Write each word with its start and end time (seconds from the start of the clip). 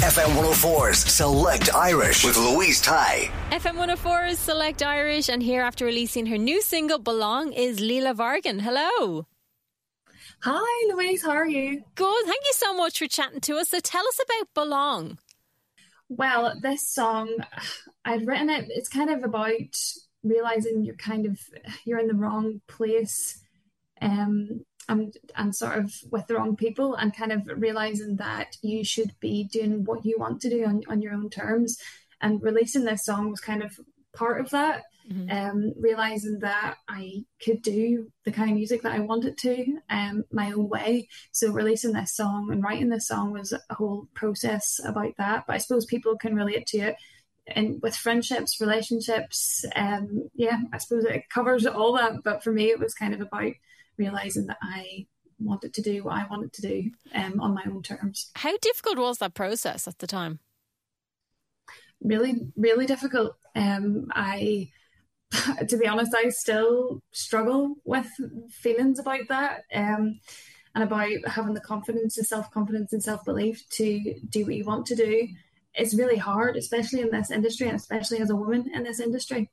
FM 0.00 0.34
104's 0.42 0.98
Select 1.12 1.74
Irish 1.74 2.24
with 2.24 2.34
Louise 2.38 2.80
Tighe. 2.80 3.28
FM 3.50 3.76
104's 3.76 4.38
Select 4.38 4.82
Irish, 4.82 5.28
and 5.28 5.42
here 5.42 5.60
after 5.60 5.84
releasing 5.84 6.24
her 6.24 6.38
new 6.38 6.62
single 6.62 6.98
Belong 6.98 7.52
is 7.52 7.80
Lilla 7.80 8.14
Vargen. 8.14 8.62
Hello. 8.62 9.26
Hi, 10.42 10.94
Louise. 10.94 11.22
How 11.22 11.32
are 11.32 11.46
you? 11.46 11.82
Good. 11.96 12.24
Thank 12.24 12.42
you 12.46 12.52
so 12.54 12.72
much 12.74 12.98
for 12.98 13.08
chatting 13.08 13.42
to 13.42 13.58
us. 13.58 13.68
So 13.68 13.78
tell 13.78 14.08
us 14.08 14.18
about 14.24 14.48
Belong. 14.54 15.18
Well, 16.08 16.54
this 16.62 16.88
song, 16.88 17.36
I've 18.02 18.26
written 18.26 18.48
it. 18.48 18.68
It's 18.70 18.88
kind 18.88 19.10
of 19.10 19.22
about 19.22 19.52
realizing 20.22 20.82
you're 20.82 20.96
kind 20.96 21.26
of 21.26 21.38
you're 21.84 21.98
in 21.98 22.08
the 22.08 22.14
wrong 22.14 22.62
place, 22.68 23.38
um, 24.00 24.64
and 24.90 25.16
and 25.36 25.54
sort 25.54 25.78
of 25.78 25.94
with 26.10 26.26
the 26.26 26.34
wrong 26.34 26.56
people, 26.56 26.94
and 26.94 27.16
kind 27.16 27.32
of 27.32 27.42
realizing 27.56 28.16
that 28.16 28.56
you 28.62 28.84
should 28.84 29.12
be 29.20 29.44
doing 29.44 29.84
what 29.84 30.04
you 30.04 30.16
want 30.18 30.40
to 30.42 30.50
do 30.50 30.64
on 30.64 30.82
on 30.88 31.00
your 31.02 31.14
own 31.14 31.30
terms. 31.30 31.78
And 32.20 32.42
releasing 32.42 32.84
this 32.84 33.04
song 33.04 33.30
was 33.30 33.40
kind 33.40 33.62
of 33.62 33.78
part 34.12 34.40
of 34.40 34.50
that 34.50 34.82
mm-hmm. 35.12 35.30
um, 35.30 35.72
realizing 35.78 36.38
that 36.40 36.76
I 36.88 37.24
could 37.42 37.62
do 37.62 38.10
the 38.24 38.32
kind 38.32 38.50
of 38.50 38.56
music 38.56 38.82
that 38.82 38.92
I 38.92 39.00
wanted 39.00 39.36
to 39.38 39.78
um, 39.88 40.24
my 40.32 40.52
own 40.52 40.68
way. 40.68 41.08
So 41.32 41.52
releasing 41.52 41.92
this 41.92 42.14
song 42.14 42.50
and 42.52 42.62
writing 42.62 42.88
this 42.88 43.08
song 43.08 43.32
was 43.32 43.52
a 43.52 43.74
whole 43.74 44.08
process 44.14 44.80
about 44.84 45.16
that. 45.18 45.44
But 45.46 45.54
I 45.54 45.58
suppose 45.58 45.86
people 45.86 46.16
can 46.16 46.34
relate 46.34 46.66
to 46.68 46.78
it. 46.78 46.96
And 47.46 47.82
with 47.82 47.96
friendships, 47.96 48.60
relationships, 48.60 49.64
um, 49.74 50.28
yeah, 50.34 50.60
I 50.72 50.78
suppose 50.78 51.04
it 51.04 51.28
covers 51.30 51.66
all 51.66 51.94
that. 51.96 52.22
But 52.22 52.44
for 52.44 52.52
me, 52.52 52.66
it 52.66 52.78
was 52.78 52.94
kind 52.94 53.14
of 53.14 53.20
about 53.20 53.52
realizing 54.00 54.46
that 54.46 54.58
I 54.62 55.06
wanted 55.38 55.72
to 55.74 55.82
do 55.82 56.04
what 56.04 56.14
I 56.14 56.26
wanted 56.28 56.52
to 56.54 56.62
do 56.62 56.90
um, 57.14 57.40
on 57.40 57.54
my 57.54 57.64
own 57.66 57.82
terms. 57.82 58.30
How 58.34 58.56
difficult 58.58 58.98
was 58.98 59.18
that 59.18 59.34
process 59.34 59.86
at 59.86 59.98
the 59.98 60.06
time? 60.06 60.40
Really, 62.02 62.34
really 62.56 62.86
difficult. 62.86 63.36
Um, 63.54 64.06
I 64.14 64.70
to 65.68 65.76
be 65.76 65.86
honest, 65.86 66.14
I 66.14 66.28
still 66.30 67.02
struggle 67.12 67.76
with 67.84 68.08
feelings 68.50 68.98
about 68.98 69.28
that 69.28 69.62
um, 69.72 70.18
and 70.74 70.84
about 70.84 71.10
having 71.26 71.54
the 71.54 71.60
confidence 71.60 72.18
and 72.18 72.26
self 72.26 72.50
confidence 72.50 72.92
and 72.92 73.02
self 73.02 73.24
belief 73.24 73.62
to 73.70 74.14
do 74.28 74.44
what 74.44 74.54
you 74.54 74.64
want 74.64 74.86
to 74.86 74.96
do. 74.96 75.28
It's 75.74 75.94
really 75.94 76.16
hard, 76.16 76.56
especially 76.56 77.00
in 77.00 77.10
this 77.10 77.30
industry 77.30 77.68
and 77.68 77.76
especially 77.76 78.18
as 78.18 78.30
a 78.30 78.36
woman 78.36 78.70
in 78.74 78.82
this 78.82 78.98
industry. 78.98 79.50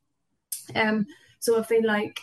Um, 0.76 1.06
so 1.40 1.60
I 1.60 1.64
feel 1.64 1.86
like 1.86 2.20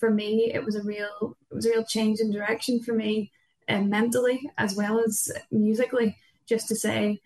for 0.00 0.10
me, 0.10 0.50
it 0.52 0.64
was 0.64 0.74
a 0.74 0.82
real 0.82 1.36
it 1.50 1.54
was 1.54 1.66
a 1.66 1.70
real 1.70 1.84
change 1.84 2.18
in 2.18 2.32
direction 2.32 2.82
for 2.82 2.94
me, 2.94 3.30
um, 3.68 3.90
mentally 3.90 4.50
as 4.58 4.74
well 4.74 4.98
as 4.98 5.30
musically, 5.52 6.16
just 6.46 6.66
to 6.68 6.74
say 6.74 7.20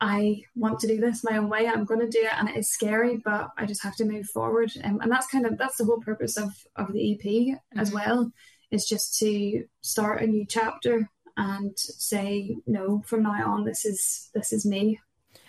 I 0.00 0.42
want 0.56 0.80
to 0.80 0.88
do 0.88 1.00
this 1.00 1.22
my 1.22 1.36
own 1.36 1.48
way. 1.48 1.68
I'm 1.68 1.84
going 1.84 2.00
to 2.00 2.08
do 2.08 2.22
it, 2.22 2.32
and 2.36 2.48
it 2.48 2.56
is 2.56 2.70
scary, 2.70 3.18
but 3.18 3.50
I 3.56 3.66
just 3.66 3.84
have 3.84 3.94
to 3.96 4.04
move 4.04 4.26
forward. 4.26 4.72
Um, 4.82 5.00
and 5.00 5.12
that's 5.12 5.28
kind 5.28 5.46
of 5.46 5.58
that's 5.58 5.76
the 5.76 5.84
whole 5.84 6.00
purpose 6.00 6.36
of 6.36 6.50
of 6.76 6.92
the 6.92 7.12
EP 7.12 7.24
mm-hmm. 7.24 7.78
as 7.78 7.92
well, 7.92 8.32
is 8.70 8.84
just 8.86 9.18
to 9.18 9.64
start 9.80 10.22
a 10.22 10.26
new 10.26 10.44
chapter 10.44 11.08
and 11.36 11.78
say 11.78 12.56
no 12.66 13.02
from 13.06 13.22
now 13.22 13.52
on. 13.52 13.64
This 13.64 13.84
is 13.84 14.30
this 14.34 14.52
is 14.52 14.66
me. 14.66 14.98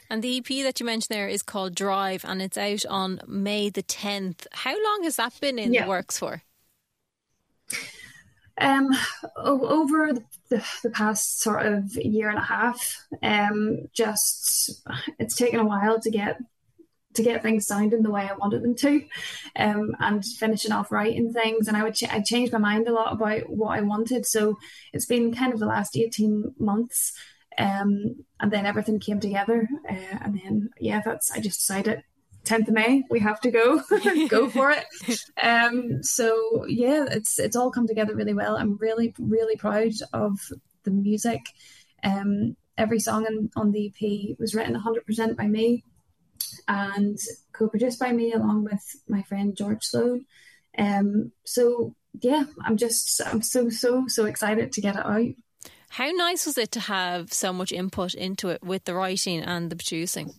And 0.08 0.22
the 0.22 0.38
EP 0.38 0.64
that 0.64 0.80
you 0.80 0.86
mentioned 0.86 1.16
there 1.16 1.28
is 1.28 1.42
called 1.42 1.74
Drive, 1.74 2.24
and 2.24 2.40
it's 2.40 2.58
out 2.58 2.86
on 2.86 3.22
May 3.26 3.72
the 3.72 3.82
tenth. 3.82 4.46
How 4.52 4.74
long 4.74 5.02
has 5.04 5.16
that 5.16 5.34
been 5.42 5.58
in 5.58 5.74
yeah. 5.74 5.84
the 5.84 5.90
works 5.90 6.20
for? 6.20 6.44
Um, 8.64 8.90
over 9.36 10.14
the, 10.50 10.66
the, 10.84 10.90
past 10.90 11.42
sort 11.42 11.66
of 11.66 11.96
year 11.96 12.30
and 12.30 12.38
a 12.38 12.44
half, 12.44 13.06
um, 13.22 13.88
just 13.94 14.82
it's 15.20 15.36
taken 15.36 15.60
a 15.60 15.66
while 15.66 16.00
to 16.00 16.10
get 16.10 16.38
to 17.16 17.24
get 17.24 17.44
things 17.44 17.68
sounding 17.68 18.02
the 18.02 18.10
way 18.10 18.28
I 18.28 18.36
wanted 18.36 18.64
them 18.64 18.76
to, 18.76 19.04
um, 19.56 19.96
and 20.00 20.26
finishing 20.26 20.72
off 20.72 20.92
writing 20.92 21.32
things. 21.32 21.68
And 21.68 21.78
I 21.78 21.84
would 21.84 21.96
ch- 21.96 22.12
I 22.12 22.22
changed 22.22 22.54
my 22.54 22.60
mind 22.60 22.88
a 22.88 22.94
lot 22.94 23.14
about 23.14 23.50
what 23.50 23.78
I 23.78 23.82
wanted. 23.82 24.26
So 24.26 24.58
it's 24.94 25.06
been 25.06 25.34
kind 25.34 25.54
of 25.54 25.60
the 25.60 25.66
last 25.66 25.98
eighteen 25.98 26.54
months, 26.58 27.14
um, 27.58 28.24
and 28.40 28.52
then 28.52 28.66
everything 28.66 29.00
came 29.00 29.20
together. 29.20 29.68
Uh, 29.90 30.18
and 30.22 30.42
then 30.42 30.70
yeah, 30.80 31.02
that's 31.04 31.32
I 31.32 31.40
just 31.40 31.60
decided 31.60 32.04
10th 32.46 32.68
of 32.68 32.74
May, 32.74 33.04
we 33.10 33.20
have 33.20 33.40
to 33.42 33.52
go, 33.52 33.82
go 34.28 34.50
for 34.50 34.72
it. 34.72 34.86
Um, 35.42 36.04
so 36.04 36.66
yeah, 36.68 37.06
it's 37.10 37.40
it's 37.40 37.56
all 37.56 37.72
come 37.72 37.88
together 37.88 38.16
really 38.16 38.34
well. 38.34 38.56
I'm 38.56 38.78
really 38.78 39.14
really 39.20 39.56
proud 39.56 39.92
of 40.14 40.40
the 40.84 40.92
music. 40.92 41.42
Um, 42.04 42.56
every 42.78 43.00
song 43.00 43.26
on, 43.26 43.50
on 43.56 43.72
the 43.72 43.88
EP 43.88 44.38
was 44.40 44.56
written 44.56 44.76
100% 44.76 45.36
by 45.36 45.48
me 45.48 45.84
and 46.68 47.18
co-produced 47.52 48.00
by 48.00 48.12
me 48.12 48.34
along 48.34 48.64
with 48.64 48.96
my 49.08 49.24
friend 49.24 49.56
George 49.56 49.84
Sloan. 49.84 50.26
Um, 50.78 51.32
so 51.46 51.96
yeah, 52.22 52.44
I'm 52.64 52.78
just 52.78 53.22
I'm 53.26 53.42
so 53.42 53.70
so 53.70 54.06
so 54.08 54.26
excited 54.26 54.72
to 54.72 54.82
get 54.82 54.96
it 54.96 55.06
out. 55.06 55.34
How 55.90 56.10
nice 56.12 56.46
was 56.46 56.58
it 56.58 56.72
to 56.72 56.80
have 56.80 57.32
so 57.32 57.54
much 57.54 57.72
input 57.72 58.14
into 58.14 58.50
it 58.50 58.64
with 58.64 58.86
the 58.86 58.96
writing 58.96 59.42
and 59.42 59.70
the 59.70 59.76
producing? 59.76 60.34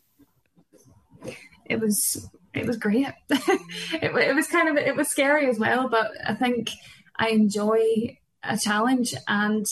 It 1.67 1.81
was 1.81 2.29
it 2.53 2.67
was 2.67 2.77
great. 2.77 3.09
it, 3.31 4.15
it 4.15 4.35
was 4.35 4.47
kind 4.47 4.69
of 4.69 4.77
it 4.77 4.97
was 4.97 5.09
scary 5.09 5.49
as 5.49 5.59
well, 5.59 5.89
but 5.89 6.13
I 6.27 6.35
think 6.35 6.71
I 7.17 7.29
enjoy 7.29 8.19
a 8.43 8.57
challenge, 8.59 9.15
and 9.27 9.67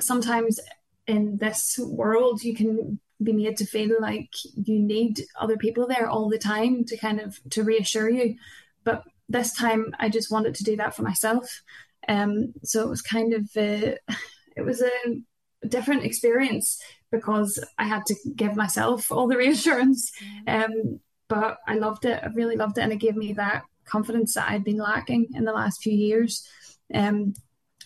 sometimes 0.00 0.60
in 1.06 1.36
this 1.36 1.78
world 1.78 2.42
you 2.42 2.54
can 2.54 2.98
be 3.22 3.32
made 3.32 3.56
to 3.56 3.66
feel 3.66 3.96
like 4.00 4.30
you 4.54 4.78
need 4.78 5.24
other 5.40 5.56
people 5.56 5.86
there 5.86 6.08
all 6.08 6.28
the 6.28 6.38
time 6.38 6.84
to 6.84 6.96
kind 6.96 7.20
of 7.20 7.38
to 7.50 7.62
reassure 7.62 8.08
you. 8.08 8.36
But 8.82 9.04
this 9.26 9.54
time 9.54 9.86
i 9.98 10.08
just 10.08 10.30
wanted 10.30 10.54
to 10.54 10.64
do 10.64 10.76
that 10.76 10.94
for 10.94 11.02
myself. 11.02 11.62
Um 12.08 12.54
so 12.62 12.82
it 12.82 12.90
was 12.90 13.02
kind 13.02 13.32
of 13.32 13.42
uh, 13.56 13.96
it 14.56 14.64
was 14.64 14.82
a 14.82 15.66
different 15.66 16.04
experience 16.04 16.78
because 17.10 17.62
i 17.78 17.84
had 17.84 18.04
to 18.06 18.14
give 18.36 18.54
myself 18.56 19.10
all 19.10 19.28
the 19.28 19.36
reassurance. 19.44 20.10
Um 20.46 21.00
but 21.28 21.58
I 21.66 21.76
loved 21.76 22.04
it. 22.04 22.20
I 22.22 22.28
really 22.28 22.56
loved 22.56 22.78
it, 22.78 22.82
and 22.82 22.92
it 22.92 22.96
gave 22.96 23.16
me 23.16 23.32
that 23.34 23.64
confidence 23.84 24.34
that 24.34 24.48
I'd 24.48 24.64
been 24.64 24.78
lacking 24.78 25.28
in 25.34 25.44
the 25.44 25.52
last 25.52 25.82
few 25.82 25.92
years. 25.92 26.46
Um, 26.92 27.34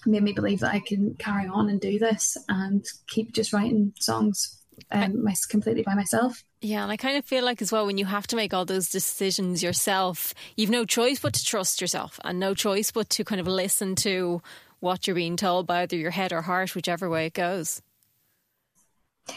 made 0.06 0.22
me 0.22 0.32
believe 0.32 0.60
that 0.60 0.74
I 0.74 0.80
can 0.80 1.14
carry 1.14 1.48
on 1.48 1.68
and 1.68 1.80
do 1.80 1.98
this 1.98 2.36
and 2.48 2.84
keep 3.08 3.32
just 3.32 3.52
writing 3.52 3.92
songs 3.98 4.62
um, 4.92 5.24
my, 5.24 5.34
completely 5.48 5.82
by 5.82 5.94
myself. 5.94 6.44
Yeah, 6.60 6.82
and 6.82 6.92
I 6.92 6.96
kind 6.96 7.16
of 7.16 7.24
feel 7.24 7.44
like 7.44 7.60
as 7.62 7.72
well 7.72 7.86
when 7.86 7.98
you 7.98 8.06
have 8.06 8.26
to 8.28 8.36
make 8.36 8.54
all 8.54 8.64
those 8.64 8.90
decisions 8.90 9.62
yourself, 9.62 10.34
you've 10.56 10.70
no 10.70 10.84
choice 10.84 11.18
but 11.18 11.34
to 11.34 11.44
trust 11.44 11.80
yourself 11.80 12.18
and 12.24 12.38
no 12.38 12.54
choice 12.54 12.90
but 12.90 13.10
to 13.10 13.24
kind 13.24 13.40
of 13.40 13.46
listen 13.46 13.94
to 13.96 14.40
what 14.80 15.06
you're 15.06 15.16
being 15.16 15.36
told 15.36 15.66
by 15.66 15.82
either 15.82 15.96
your 15.96 16.12
head 16.12 16.32
or 16.32 16.42
heart, 16.42 16.74
whichever 16.74 17.10
way 17.10 17.26
it 17.26 17.34
goes. 17.34 17.82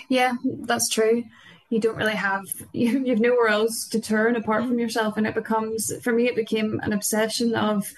Yeah, 0.10 0.34
that's 0.44 0.90
true 0.90 1.24
you 1.72 1.80
don't 1.80 1.98
really 1.98 2.16
have 2.16 2.44
you, 2.74 3.00
you 3.06 3.10
have 3.10 3.20
nowhere 3.20 3.48
else 3.48 3.88
to 3.88 4.00
turn 4.00 4.36
apart 4.36 4.64
from 4.66 4.78
mm. 4.78 4.82
yourself 4.82 5.18
and 5.18 5.26
it 5.26 5.34
becomes 5.34 5.92
for 6.04 6.14
me 6.14 6.28
it 6.28 6.36
became 6.36 6.80
an 6.84 6.94
obsession 6.94 7.56
of 7.56 7.92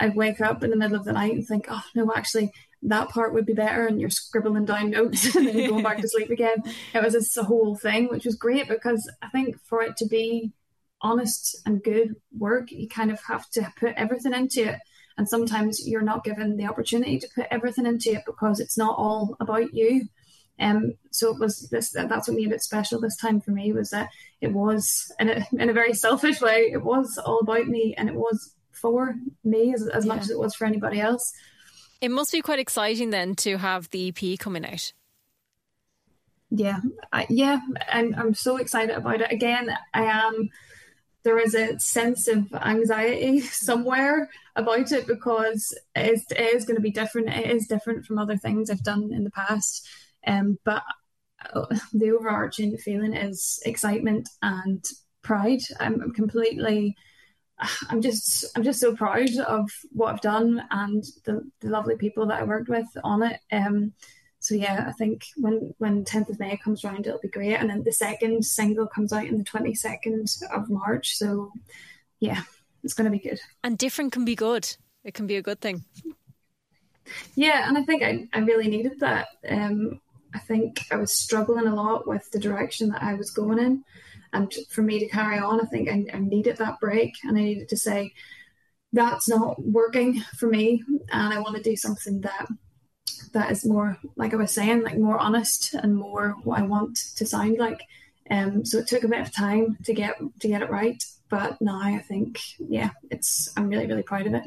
I 0.00 0.08
wake 0.10 0.40
up 0.40 0.62
in 0.62 0.70
the 0.70 0.76
middle 0.76 0.96
of 0.96 1.04
the 1.04 1.12
night 1.12 1.32
and 1.32 1.46
think, 1.46 1.66
oh 1.68 1.82
no, 1.94 2.12
actually, 2.14 2.52
that 2.82 3.08
part 3.08 3.34
would 3.34 3.46
be 3.46 3.54
better 3.54 3.86
and 3.86 4.00
you're 4.00 4.10
scribbling 4.10 4.64
down 4.64 4.90
notes 4.90 5.34
and 5.34 5.46
then 5.46 5.68
going 5.68 5.82
back 5.82 6.00
to 6.00 6.08
sleep 6.08 6.30
again. 6.30 6.62
It 6.94 7.02
was 7.02 7.36
a 7.36 7.42
whole 7.42 7.76
thing, 7.76 8.08
which 8.08 8.24
was 8.24 8.36
great 8.36 8.68
because 8.68 9.10
I 9.22 9.28
think 9.28 9.56
for 9.64 9.82
it 9.82 9.96
to 9.98 10.06
be 10.06 10.52
honest 11.00 11.60
and 11.66 11.82
good 11.82 12.14
work, 12.36 12.70
you 12.70 12.88
kind 12.88 13.10
of 13.10 13.20
have 13.26 13.48
to 13.50 13.72
put 13.78 13.94
everything 13.96 14.34
into 14.34 14.68
it. 14.68 14.78
And 15.16 15.28
sometimes 15.28 15.86
you're 15.86 16.02
not 16.02 16.22
given 16.22 16.56
the 16.56 16.66
opportunity 16.66 17.18
to 17.18 17.28
put 17.34 17.46
everything 17.50 17.86
into 17.86 18.10
it 18.10 18.22
because 18.24 18.60
it's 18.60 18.78
not 18.78 18.96
all 18.96 19.36
about 19.40 19.74
you. 19.74 20.08
Um, 20.60 20.94
so 21.10 21.32
it 21.32 21.40
was 21.40 21.68
this. 21.70 21.90
That's 21.90 22.28
what 22.28 22.36
made 22.36 22.52
it 22.52 22.62
special 22.62 23.00
this 23.00 23.16
time 23.16 23.40
for 23.40 23.50
me 23.52 23.72
was 23.72 23.90
that 23.90 24.10
it 24.40 24.52
was 24.52 25.12
in 25.18 25.28
a 25.30 25.46
in 25.58 25.70
a 25.70 25.74
very 25.74 25.94
selfish 25.94 26.40
way. 26.40 26.70
It 26.72 26.82
was 26.82 27.18
all 27.24 27.40
about 27.40 27.66
me, 27.66 27.94
and 27.96 28.08
it 28.08 28.14
was 28.14 28.54
for 28.72 29.14
me 29.44 29.74
as 29.74 29.86
as 29.88 30.04
yeah. 30.04 30.14
much 30.14 30.22
as 30.22 30.30
it 30.30 30.38
was 30.38 30.54
for 30.54 30.66
anybody 30.66 31.00
else. 31.00 31.32
It 32.00 32.10
must 32.10 32.32
be 32.32 32.42
quite 32.42 32.60
exciting 32.60 33.10
then 33.10 33.34
to 33.36 33.58
have 33.58 33.90
the 33.90 34.08
EP 34.08 34.38
coming 34.38 34.64
out. 34.64 34.92
Yeah, 36.50 36.80
I, 37.12 37.26
yeah, 37.28 37.60
and 37.90 38.14
I'm 38.16 38.34
so 38.34 38.56
excited 38.56 38.96
about 38.96 39.20
it. 39.20 39.32
Again, 39.32 39.70
I 39.92 40.04
am. 40.04 40.50
There 41.24 41.38
is 41.38 41.54
a 41.54 41.78
sense 41.78 42.26
of 42.28 42.46
anxiety 42.54 43.40
somewhere 43.40 44.30
about 44.56 44.92
it 44.92 45.06
because 45.06 45.76
it 45.94 46.12
is, 46.12 46.24
it 46.30 46.54
is 46.54 46.64
going 46.64 46.76
to 46.76 46.82
be 46.82 46.90
different. 46.90 47.28
It 47.28 47.50
is 47.50 47.66
different 47.66 48.06
from 48.06 48.18
other 48.18 48.36
things 48.36 48.70
I've 48.70 48.82
done 48.82 49.12
in 49.12 49.24
the 49.24 49.30
past. 49.30 49.86
Um, 50.28 50.58
but 50.64 50.82
uh, 51.52 51.66
the 51.92 52.12
overarching 52.12 52.76
feeling 52.76 53.14
is 53.14 53.60
excitement 53.64 54.28
and 54.42 54.84
pride. 55.22 55.62
I'm 55.80 56.12
completely 56.12 56.96
I'm 57.88 58.00
just 58.00 58.44
I'm 58.56 58.62
just 58.62 58.80
so 58.80 58.94
proud 58.94 59.34
of 59.46 59.70
what 59.90 60.12
I've 60.12 60.20
done 60.20 60.62
and 60.70 61.04
the, 61.24 61.42
the 61.60 61.70
lovely 61.70 61.96
people 61.96 62.26
that 62.26 62.40
I 62.40 62.44
worked 62.44 62.68
with 62.68 62.86
on 63.02 63.22
it. 63.22 63.40
Um, 63.50 63.92
so 64.40 64.54
yeah, 64.54 64.84
I 64.86 64.92
think 64.92 65.24
when 65.36 65.74
when 65.78 66.04
10th 66.04 66.30
of 66.30 66.38
May 66.38 66.56
comes 66.56 66.84
around, 66.84 67.06
it'll 67.06 67.18
be 67.18 67.28
great, 67.28 67.56
and 67.56 67.68
then 67.68 67.82
the 67.82 67.92
second 67.92 68.44
single 68.44 68.86
comes 68.86 69.12
out 69.12 69.26
in 69.26 69.36
the 69.36 69.44
22nd 69.44 70.42
of 70.54 70.70
March. 70.70 71.16
So 71.16 71.50
yeah, 72.20 72.42
it's 72.84 72.94
going 72.94 73.10
to 73.10 73.16
be 73.16 73.28
good. 73.28 73.40
And 73.64 73.76
different 73.76 74.12
can 74.12 74.24
be 74.24 74.36
good. 74.36 74.76
It 75.02 75.14
can 75.14 75.26
be 75.26 75.36
a 75.36 75.42
good 75.42 75.60
thing. 75.60 75.84
Yeah, 77.34 77.66
and 77.68 77.76
I 77.76 77.82
think 77.82 78.02
I, 78.02 78.28
I 78.32 78.40
really 78.40 78.68
needed 78.68 79.00
that. 79.00 79.28
Um, 79.48 80.00
I 80.34 80.38
think 80.38 80.80
I 80.90 80.96
was 80.96 81.18
struggling 81.18 81.66
a 81.66 81.74
lot 81.74 82.06
with 82.06 82.30
the 82.30 82.38
direction 82.38 82.88
that 82.90 83.02
I 83.02 83.14
was 83.14 83.30
going 83.30 83.58
in. 83.58 83.84
And 84.32 84.52
for 84.70 84.82
me 84.82 84.98
to 84.98 85.08
carry 85.08 85.38
on, 85.38 85.60
I 85.60 85.64
think 85.64 85.88
I, 85.88 86.04
I 86.12 86.18
needed 86.18 86.58
that 86.58 86.80
break 86.80 87.14
and 87.24 87.36
I 87.36 87.42
needed 87.42 87.68
to 87.70 87.76
say, 87.76 88.12
that's 88.92 89.28
not 89.28 89.62
working 89.62 90.20
for 90.38 90.48
me. 90.48 90.82
And 91.10 91.32
I 91.32 91.40
want 91.40 91.56
to 91.56 91.62
do 91.62 91.76
something 91.76 92.20
that 92.22 92.46
that 93.32 93.50
is 93.50 93.66
more, 93.66 93.98
like 94.16 94.32
I 94.32 94.36
was 94.36 94.52
saying, 94.52 94.82
like 94.82 94.98
more 94.98 95.18
honest 95.18 95.74
and 95.74 95.96
more 95.96 96.36
what 96.44 96.58
I 96.58 96.62
want 96.62 96.96
to 97.16 97.26
sound 97.26 97.58
like. 97.58 97.82
Um, 98.30 98.64
so 98.64 98.78
it 98.78 98.86
took 98.86 99.04
a 99.04 99.08
bit 99.08 99.20
of 99.20 99.34
time 99.34 99.76
to 99.84 99.94
get 99.94 100.16
to 100.40 100.48
get 100.48 100.62
it 100.62 100.70
right, 100.70 101.02
but 101.28 101.60
now 101.60 101.80
I 101.80 101.98
think, 101.98 102.40
yeah, 102.58 102.90
it's 103.10 103.50
I'm 103.56 103.68
really 103.68 103.86
really 103.86 104.02
proud 104.02 104.26
of 104.26 104.34
it. 104.34 104.44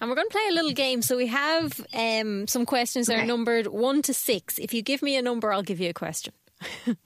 And 0.00 0.10
we're 0.10 0.16
going 0.16 0.28
to 0.28 0.32
play 0.32 0.48
a 0.50 0.54
little 0.54 0.72
game. 0.72 1.02
So 1.02 1.16
we 1.16 1.28
have 1.28 1.84
um, 1.94 2.46
some 2.46 2.66
questions 2.66 3.06
that 3.06 3.14
okay. 3.14 3.22
are 3.22 3.26
numbered 3.26 3.66
one 3.66 4.02
to 4.02 4.14
six. 4.14 4.58
If 4.58 4.74
you 4.74 4.82
give 4.82 5.02
me 5.02 5.16
a 5.16 5.22
number, 5.22 5.52
I'll 5.52 5.62
give 5.62 5.80
you 5.80 5.90
a 5.90 5.94
question. 5.94 6.34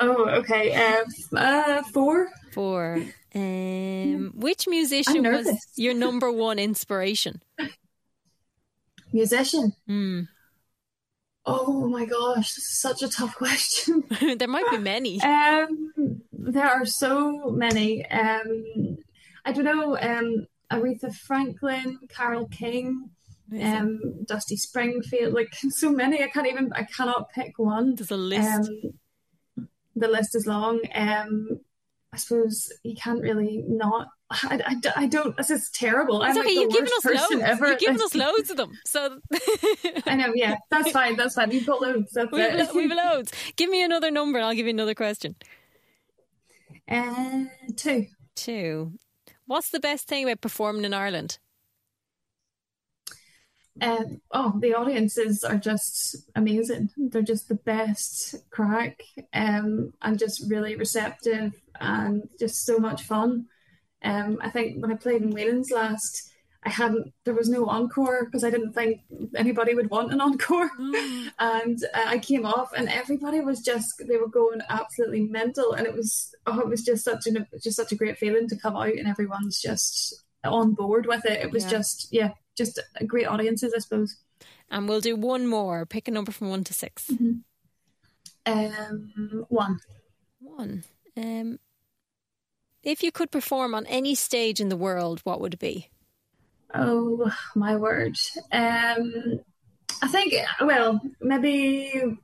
Oh, 0.00 0.28
okay. 0.28 0.74
Uh, 0.74 1.36
uh, 1.36 1.82
four. 1.92 2.28
Four. 2.52 3.04
Um, 3.34 4.32
which 4.34 4.66
musician 4.66 5.22
was 5.22 5.48
your 5.76 5.94
number 6.06 6.30
one 6.30 6.58
inspiration? 6.58 7.40
Musician. 9.12 9.72
Mm. 9.88 10.28
Oh 11.46 11.88
my 11.88 12.06
gosh, 12.06 12.52
such 12.52 13.02
a 13.02 13.08
tough 13.08 13.36
question. 13.36 14.02
there 14.38 14.48
might 14.48 14.70
be 14.70 14.78
many. 14.78 15.20
Um, 15.20 16.22
there 16.44 16.68
are 16.68 16.86
so 16.86 17.50
many. 17.50 18.06
Um, 18.06 18.98
I 19.44 19.52
don't 19.52 19.64
know. 19.64 19.96
Um, 19.98 20.46
Aretha 20.70 21.14
Franklin, 21.14 21.98
Carole 22.08 22.48
King, 22.48 23.10
um, 23.60 24.24
Dusty 24.24 24.56
Springfield, 24.56 25.34
like 25.34 25.54
so 25.70 25.90
many. 25.90 26.22
I 26.22 26.28
can't 26.28 26.46
even. 26.46 26.72
I 26.74 26.84
cannot 26.84 27.30
pick 27.30 27.58
one. 27.58 27.94
There's 27.94 28.10
a 28.10 28.16
list. 28.16 28.70
Um, 28.70 29.68
the 29.96 30.08
list 30.08 30.34
is 30.34 30.46
long. 30.46 30.80
Um, 30.94 31.60
I 32.12 32.16
suppose 32.16 32.72
you 32.82 32.94
can't 32.94 33.20
really 33.20 33.64
not. 33.66 34.08
I, 34.30 34.60
I, 34.64 35.02
I 35.02 35.06
don't. 35.06 35.36
This 35.36 35.50
is 35.50 35.70
terrible. 35.70 36.22
It's 36.22 36.36
I'm 36.36 36.46
okay. 36.46 36.56
Like 36.56 36.62
You've 36.64 36.72
given 36.72 36.90
us 36.96 37.04
loads. 37.04 37.42
Ever. 37.42 37.68
You've 37.68 37.78
given 37.78 38.00
us 38.00 38.14
loads 38.14 38.50
of 38.50 38.56
them. 38.56 38.72
So 38.86 39.18
I 40.06 40.14
know. 40.14 40.32
Yeah, 40.34 40.56
that's 40.70 40.90
fine. 40.90 41.16
That's 41.16 41.34
fine. 41.34 41.50
You've 41.50 41.66
got 41.66 41.82
loads. 41.82 42.12
That's 42.12 42.30
we've, 42.32 42.42
it. 42.42 42.74
we've 42.74 42.90
loads. 42.90 43.32
Give 43.56 43.68
me 43.68 43.82
another 43.82 44.10
number, 44.10 44.38
and 44.38 44.46
I'll 44.46 44.54
give 44.54 44.66
you 44.66 44.70
another 44.70 44.94
question. 44.94 45.36
Uh, 46.88 47.44
two. 47.76 48.06
Two. 48.34 48.92
What's 49.46 49.70
the 49.70 49.80
best 49.80 50.08
thing 50.08 50.24
about 50.24 50.40
performing 50.40 50.84
in 50.84 50.94
Ireland? 50.94 51.38
Um, 53.80 54.20
oh, 54.30 54.54
the 54.60 54.74
audiences 54.74 55.42
are 55.42 55.56
just 55.56 56.16
amazing. 56.36 56.90
They're 56.96 57.22
just 57.22 57.48
the 57.48 57.56
best 57.56 58.36
crack 58.50 59.02
um, 59.32 59.92
and 60.00 60.18
just 60.18 60.48
really 60.48 60.76
receptive 60.76 61.52
and 61.80 62.22
just 62.38 62.64
so 62.64 62.78
much 62.78 63.02
fun. 63.02 63.46
Um, 64.02 64.38
I 64.40 64.50
think 64.50 64.80
when 64.80 64.92
I 64.92 64.96
played 64.96 65.22
in 65.22 65.32
Whelan's 65.32 65.70
last, 65.72 66.30
I 66.64 66.70
hadn't, 66.70 67.12
there 67.24 67.34
was 67.34 67.48
no 67.48 67.66
encore 67.66 68.24
because 68.24 68.42
I 68.42 68.50
didn't 68.50 68.72
think 68.72 69.02
anybody 69.36 69.74
would 69.74 69.90
want 69.90 70.12
an 70.12 70.20
encore. 70.20 70.70
Mm. 70.78 71.32
and 71.38 71.78
uh, 71.94 72.04
I 72.06 72.18
came 72.18 72.46
off 72.46 72.72
and 72.74 72.88
everybody 72.88 73.40
was 73.40 73.60
just, 73.60 74.02
they 74.06 74.16
were 74.16 74.28
going 74.28 74.60
absolutely 74.68 75.24
mental. 75.24 75.72
And 75.72 75.86
it 75.86 75.94
was, 75.94 76.34
oh, 76.46 76.60
it 76.60 76.68
was 76.68 76.82
just 76.82 77.04
such 77.04 77.26
an, 77.26 77.46
just 77.62 77.76
such 77.76 77.92
a 77.92 77.96
great 77.96 78.18
feeling 78.18 78.48
to 78.48 78.56
come 78.56 78.76
out 78.76 78.88
and 78.94 79.06
everyone's 79.06 79.60
just 79.60 80.24
on 80.42 80.72
board 80.72 81.06
with 81.06 81.24
it. 81.26 81.42
It 81.42 81.50
was 81.50 81.64
yeah. 81.64 81.70
just, 81.70 82.08
yeah, 82.10 82.30
just 82.56 82.80
great 83.06 83.26
audiences, 83.26 83.74
I 83.74 83.80
suppose. 83.80 84.16
And 84.70 84.88
we'll 84.88 85.00
do 85.00 85.16
one 85.16 85.46
more. 85.46 85.84
Pick 85.84 86.08
a 86.08 86.10
number 86.10 86.32
from 86.32 86.48
one 86.48 86.64
to 86.64 86.74
6 86.74 87.06
mm-hmm. 87.10 87.32
Um, 88.46 89.46
one. 89.48 89.80
One. 90.40 90.84
Um, 91.16 91.58
if 92.82 93.02
you 93.02 93.10
could 93.10 93.30
perform 93.30 93.74
on 93.74 93.86
any 93.86 94.14
stage 94.14 94.60
in 94.60 94.68
the 94.68 94.76
world, 94.76 95.20
what 95.24 95.40
would 95.40 95.54
it 95.54 95.60
be? 95.60 95.88
Oh 96.74 97.32
my 97.54 97.76
word! 97.76 98.16
Um, 98.52 99.40
I 100.02 100.08
think 100.08 100.34
well, 100.60 101.00
maybe 101.20 102.18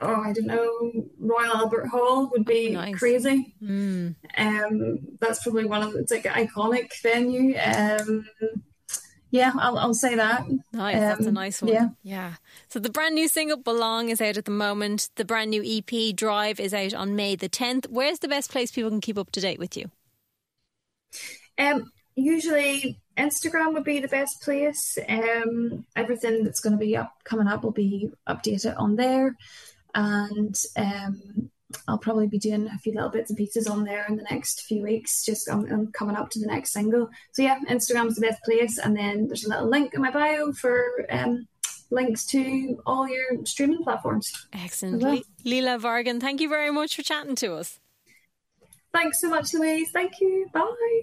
oh, 0.00 0.22
I 0.22 0.32
don't 0.32 0.46
know, 0.46 1.08
Royal 1.18 1.56
Albert 1.56 1.86
Hall 1.88 2.28
would 2.30 2.44
be 2.44 2.70
nice. 2.70 2.98
crazy. 2.98 3.54
Mm. 3.62 4.14
Um, 4.36 4.98
that's 5.20 5.42
probably 5.42 5.64
one 5.64 5.82
of 5.82 5.92
the, 5.92 6.00
it's 6.00 6.12
like 6.12 6.26
an 6.26 6.46
iconic 6.46 6.90
venue. 7.02 7.56
Um, 7.58 8.26
yeah, 9.30 9.52
I'll, 9.58 9.78
I'll 9.78 9.94
say 9.94 10.14
that. 10.14 10.44
Nice, 10.72 10.94
um, 10.94 11.00
that's 11.00 11.24
a 11.24 11.28
um, 11.28 11.34
nice 11.34 11.62
one. 11.62 11.72
Yeah. 11.72 11.88
yeah. 12.02 12.34
So 12.68 12.78
the 12.78 12.90
brand 12.90 13.14
new 13.14 13.28
single 13.28 13.56
"Belong" 13.56 14.08
is 14.08 14.20
out 14.20 14.36
at 14.36 14.44
the 14.44 14.50
moment. 14.50 15.10
The 15.16 15.24
brand 15.24 15.50
new 15.50 15.62
EP 15.64 16.14
"Drive" 16.14 16.60
is 16.60 16.72
out 16.72 16.94
on 16.94 17.16
May 17.16 17.34
the 17.34 17.48
tenth. 17.48 17.86
Where's 17.90 18.20
the 18.20 18.28
best 18.28 18.50
place 18.50 18.70
people 18.70 18.90
can 18.90 19.00
keep 19.00 19.18
up 19.18 19.32
to 19.32 19.40
date 19.40 19.58
with 19.58 19.76
you? 19.76 19.90
Um, 21.58 21.90
usually 22.16 23.00
Instagram 23.16 23.74
would 23.74 23.84
be 23.84 24.00
the 24.00 24.08
best 24.08 24.42
place. 24.42 24.98
Um, 25.08 25.86
everything 25.96 26.44
that's 26.44 26.60
going 26.60 26.72
to 26.72 26.84
be 26.84 26.96
up 26.96 27.12
coming 27.24 27.48
up 27.48 27.64
will 27.64 27.72
be 27.72 28.10
updated 28.28 28.78
on 28.78 28.96
there 28.96 29.36
and 29.94 30.56
um, 30.76 31.50
I'll 31.88 31.98
probably 31.98 32.26
be 32.26 32.38
doing 32.38 32.68
a 32.68 32.78
few 32.78 32.94
little 32.94 33.10
bits 33.10 33.30
and 33.30 33.36
pieces 33.36 33.66
on 33.66 33.84
there 33.84 34.06
in 34.08 34.16
the 34.16 34.26
next 34.30 34.62
few 34.62 34.82
weeks, 34.82 35.24
just 35.24 35.48
um, 35.48 35.66
um, 35.70 35.86
coming 35.92 36.16
up 36.16 36.30
to 36.30 36.40
the 36.40 36.46
next 36.46 36.72
single. 36.72 37.08
So 37.32 37.42
yeah, 37.42 37.58
Instagram's 37.68 38.16
the 38.16 38.26
best 38.26 38.42
place, 38.44 38.78
and 38.78 38.96
then 38.96 39.26
there's 39.26 39.44
a 39.44 39.48
little 39.48 39.68
link 39.68 39.94
in 39.94 40.02
my 40.02 40.10
bio 40.10 40.52
for 40.52 41.06
um, 41.10 41.46
links 41.90 42.26
to 42.26 42.80
all 42.86 43.08
your 43.08 43.44
streaming 43.44 43.82
platforms. 43.82 44.32
Excellent, 44.52 45.02
well. 45.02 45.20
Lilla 45.44 45.78
Vargen, 45.78 46.20
thank 46.20 46.40
you 46.40 46.48
very 46.48 46.70
much 46.70 46.96
for 46.96 47.02
chatting 47.02 47.36
to 47.36 47.54
us. 47.54 47.80
Thanks 48.92 49.20
so 49.20 49.28
much, 49.28 49.52
Louise. 49.54 49.90
Thank 49.92 50.20
you. 50.20 50.46
Bye. 50.52 51.02